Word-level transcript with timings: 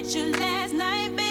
love 0.00 1.27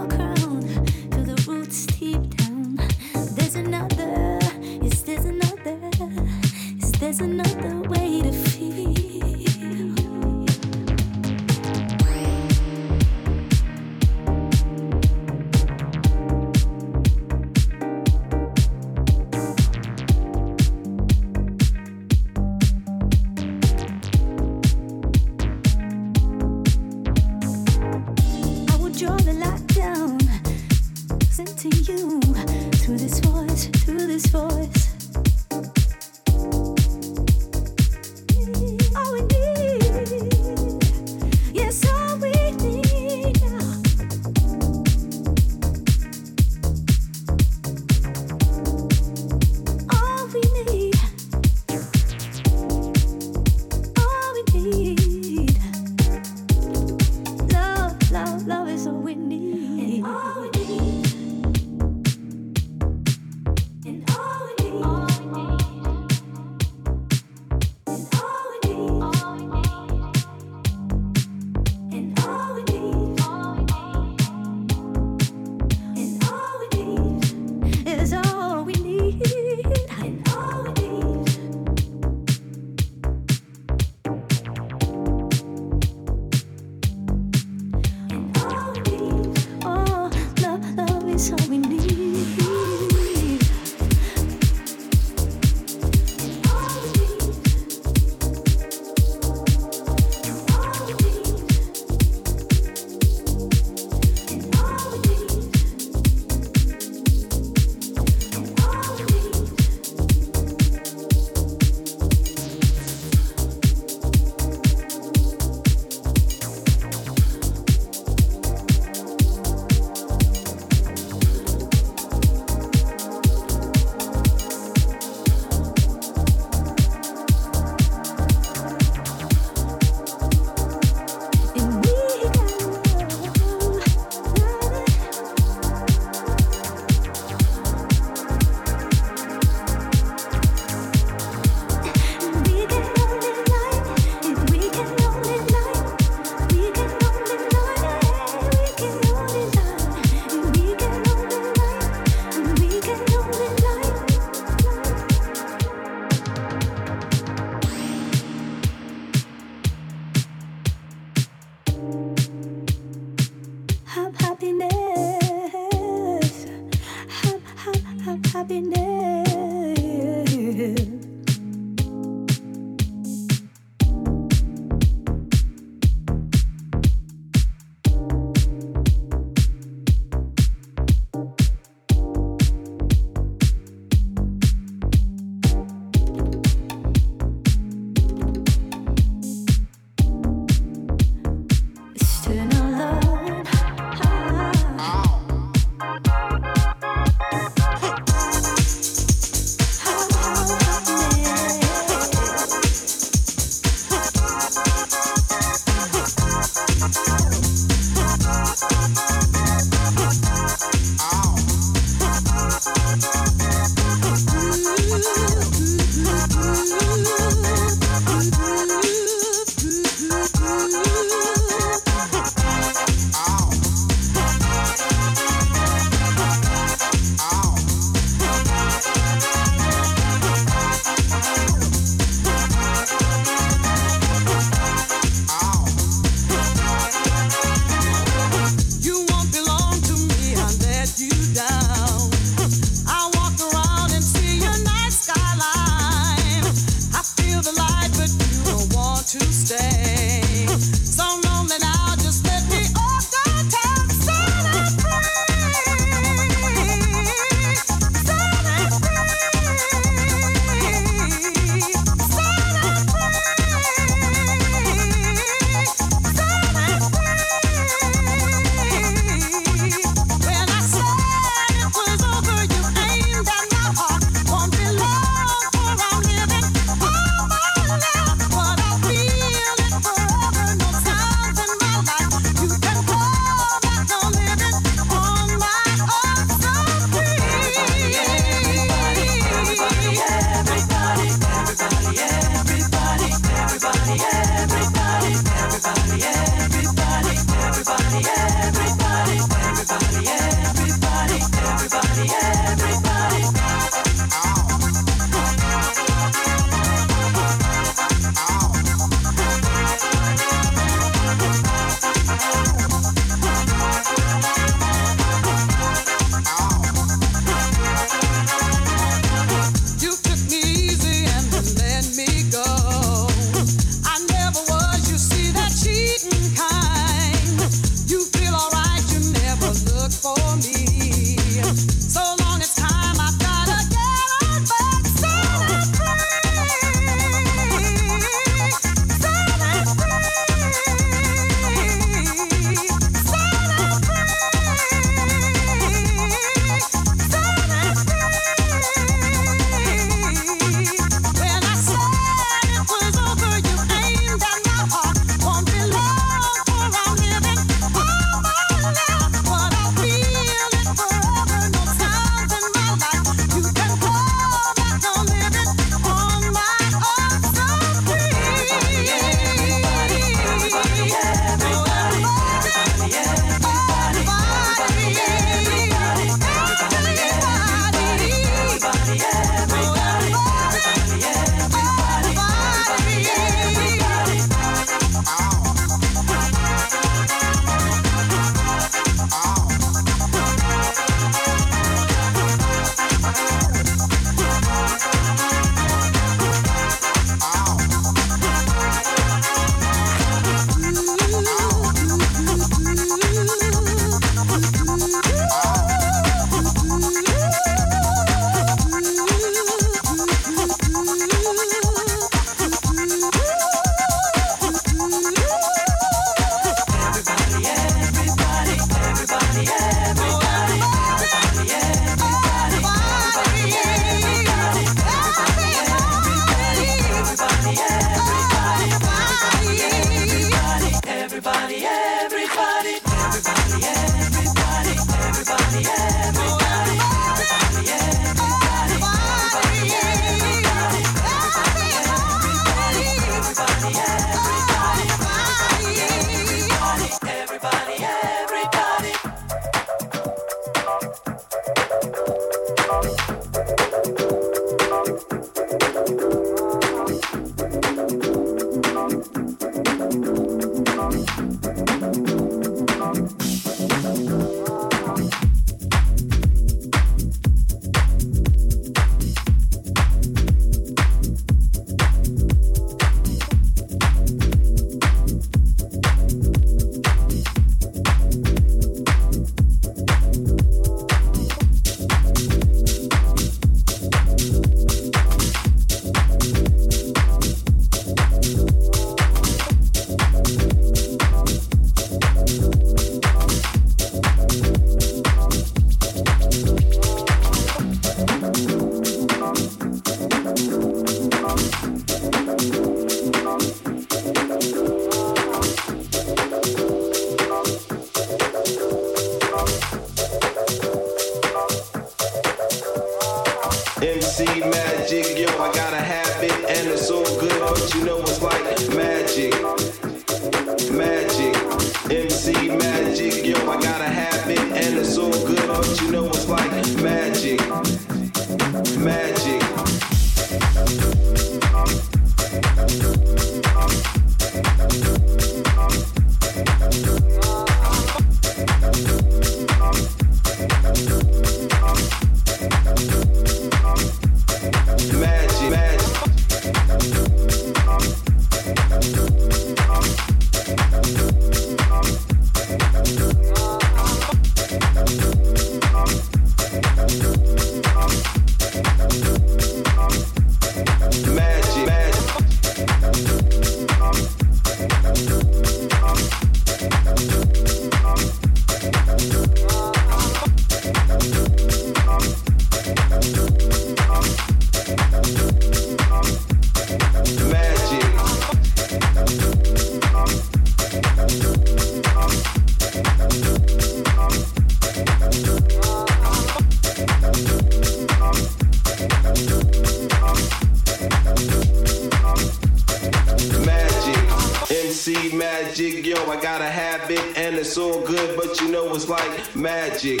it's 597.56 597.60
all 597.60 597.86
good, 597.86 598.16
but 598.16 598.40
you 598.40 598.48
know 598.50 598.74
it's 598.74 598.88
like 598.88 599.36
magic. 599.36 600.00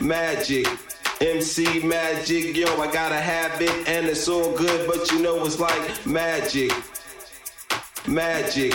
Magic. 0.00 0.66
MC 1.20 1.80
magic, 1.84 2.56
yo, 2.56 2.66
I 2.80 2.90
got 2.92 3.12
a 3.12 3.20
habit, 3.20 3.70
and 3.86 4.04
it's 4.04 4.26
all 4.26 4.50
good, 4.56 4.88
but 4.88 5.08
you 5.12 5.22
know 5.22 5.46
it's 5.46 5.60
like 5.60 6.04
magic. 6.04 6.72
Magic. 8.08 8.74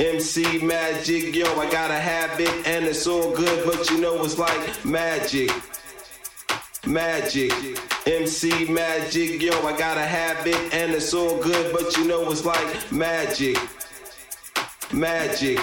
MC 0.00 0.64
magic, 0.64 1.32
yo, 1.32 1.46
I 1.60 1.70
got 1.70 1.92
a 1.92 1.94
habit, 1.94 2.50
and 2.66 2.86
it's 2.86 3.06
all 3.06 3.36
good, 3.36 3.64
but 3.64 3.88
you 3.88 4.00
know 4.00 4.24
it's 4.24 4.36
like 4.36 4.84
magic. 4.84 5.52
Magic. 6.84 7.52
MC 8.04 8.64
magic, 8.64 9.40
yo, 9.40 9.52
I 9.64 9.78
got 9.78 9.96
a 9.96 10.04
habit, 10.04 10.74
and 10.74 10.90
it's 10.90 11.14
all 11.14 11.40
good, 11.40 11.72
but 11.72 11.96
you 11.96 12.08
know 12.08 12.28
it's 12.32 12.44
like 12.44 12.90
magic. 12.90 13.56
Magic. 14.92 15.60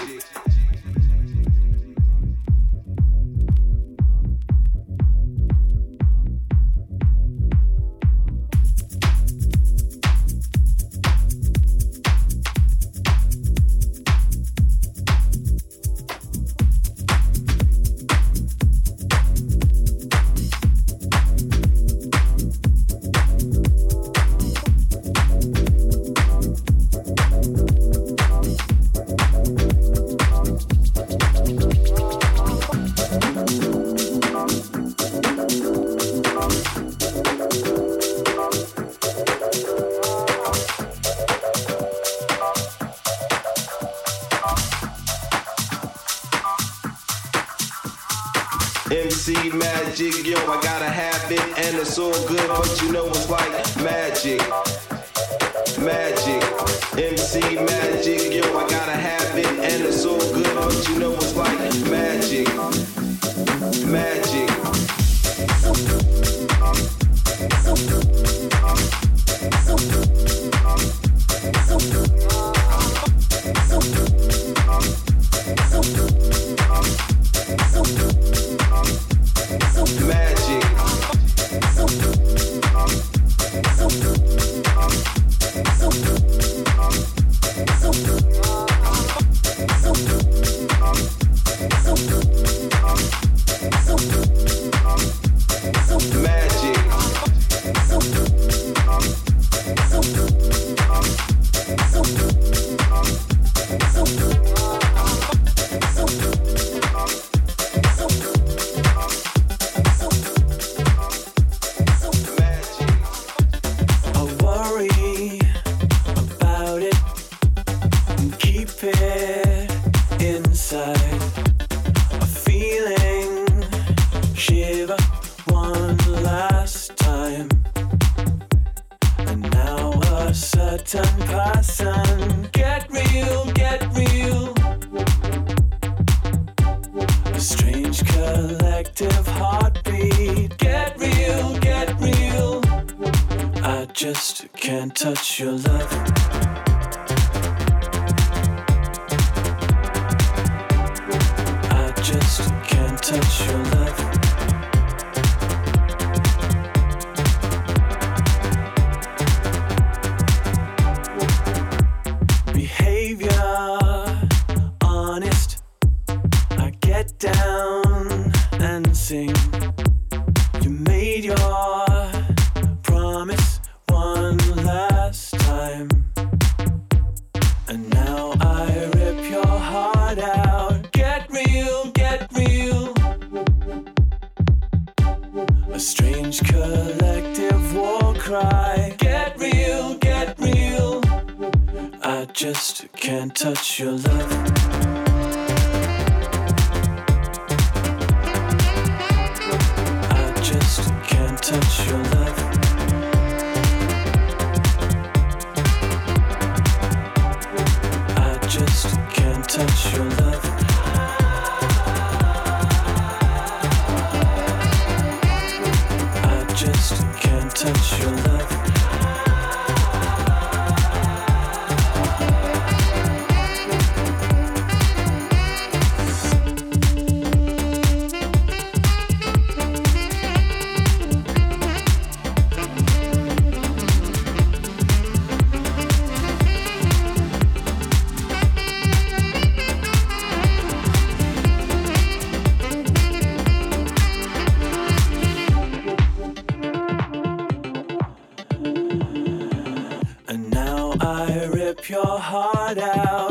Heart 252.28 252.76
out. 252.76 253.27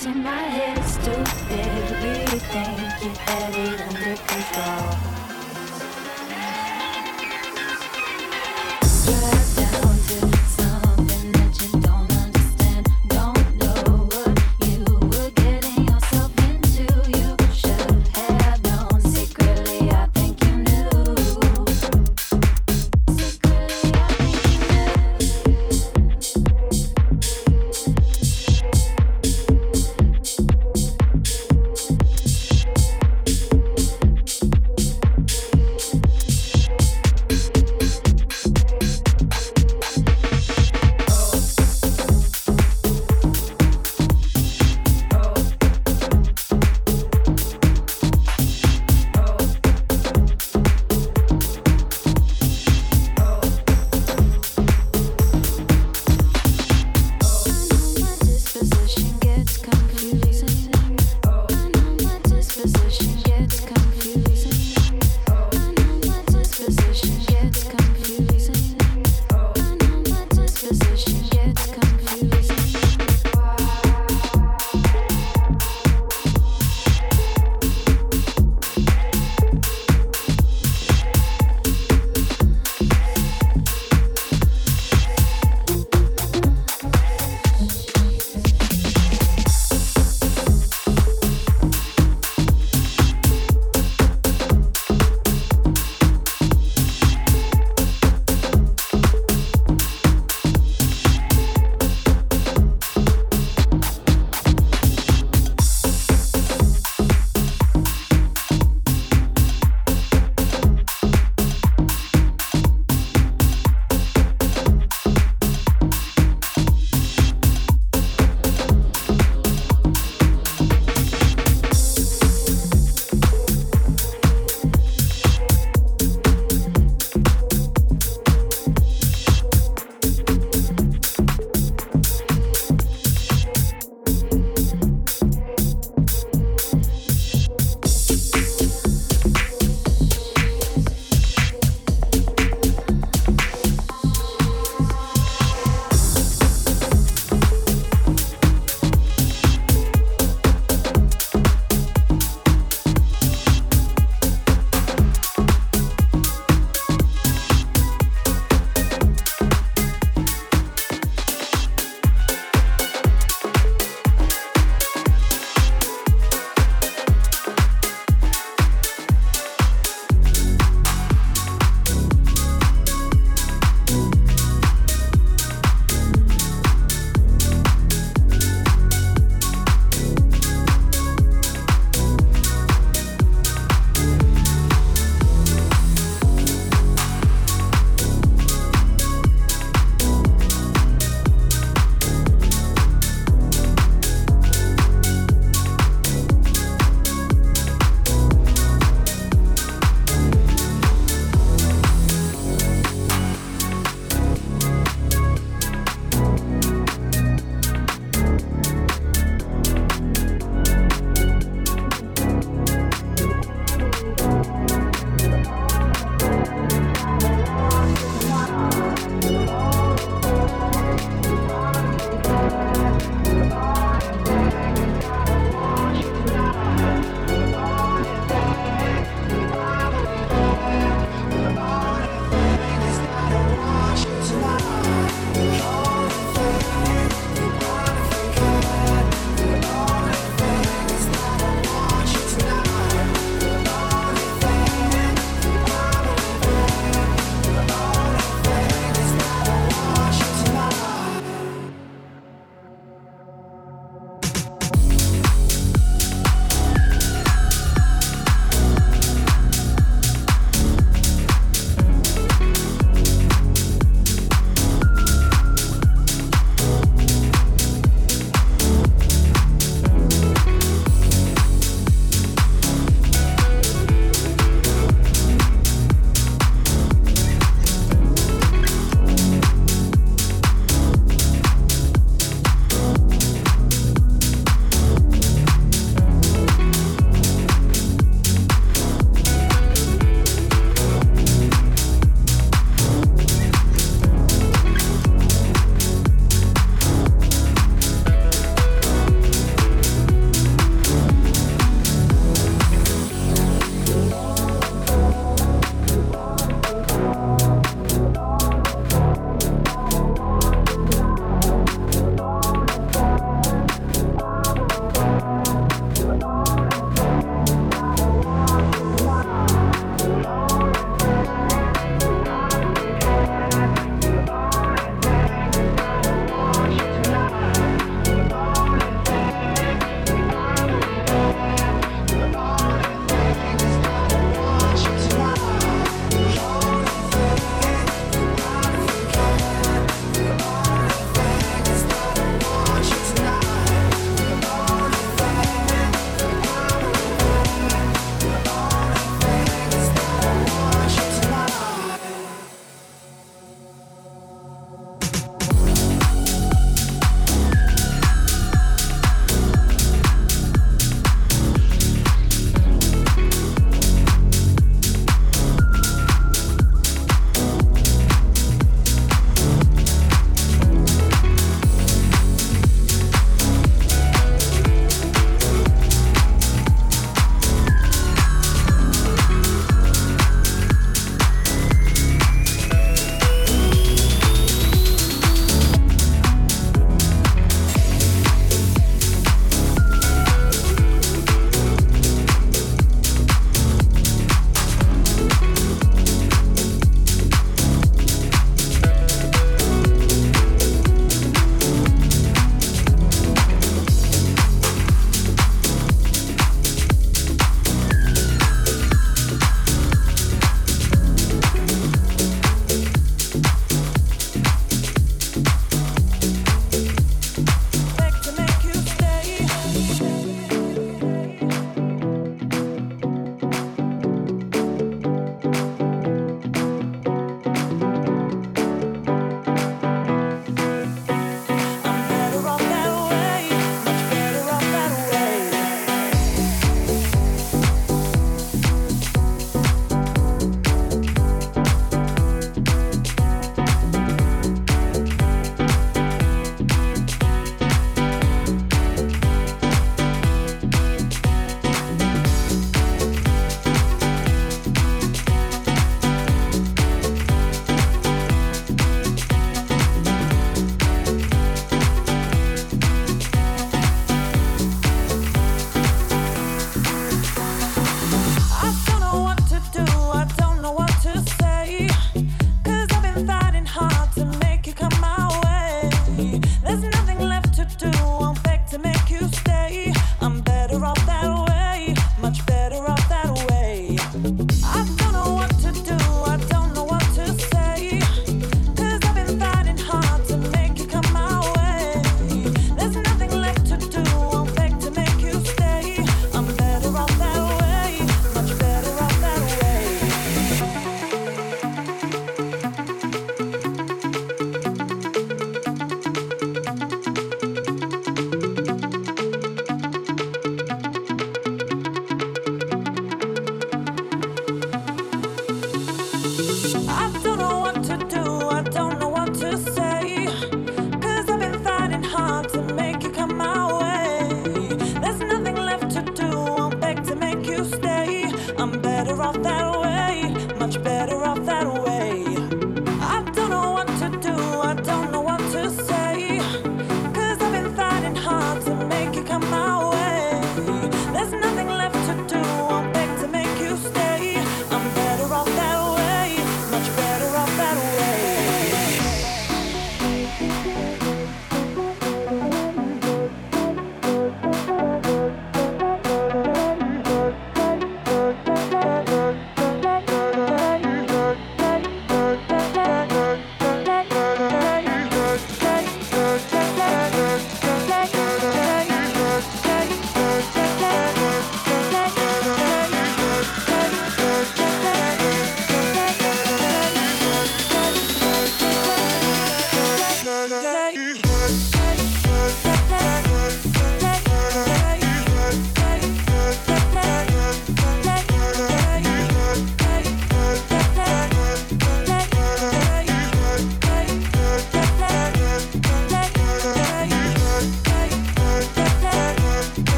tonight. 0.00 0.49